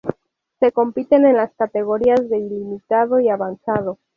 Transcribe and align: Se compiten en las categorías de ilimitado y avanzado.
Se 0.59 0.71
compiten 0.71 1.27
en 1.27 1.35
las 1.37 1.53
categorías 1.53 2.27
de 2.27 2.39
ilimitado 2.39 3.19
y 3.19 3.29
avanzado. 3.29 3.99